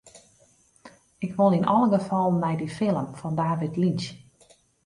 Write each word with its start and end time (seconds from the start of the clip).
Ik 1.25 1.31
wol 1.37 1.51
yn 1.57 1.69
alle 1.73 1.87
gefallen 1.95 2.41
nei 2.43 2.55
dy 2.57 2.67
film 2.77 3.07
fan 3.19 3.35
David 3.41 3.73
Lynch. 3.81 4.07